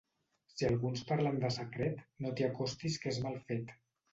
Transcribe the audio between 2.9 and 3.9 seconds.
que és mal fet.